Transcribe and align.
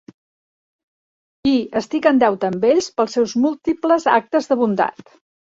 I 1.49 1.53
estic 1.81 2.07
en 2.13 2.21
deute 2.23 2.49
amb 2.49 2.67
ell 2.71 2.81
pels 2.97 3.19
seus 3.19 3.37
múltiples 3.45 4.09
actes 4.17 4.53
de 4.55 4.61
bondat. 4.65 5.17